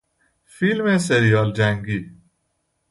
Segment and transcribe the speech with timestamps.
[0.45, 2.11] فیلم سریال جنگی